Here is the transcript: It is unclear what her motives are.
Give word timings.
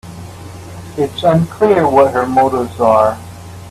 It 0.97 1.13
is 1.15 1.23
unclear 1.23 1.87
what 1.87 2.11
her 2.15 2.25
motives 2.25 2.79
are. 2.79 3.19